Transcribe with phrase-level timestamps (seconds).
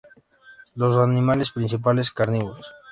[0.75, 2.65] Son animales principalmente carnívoros.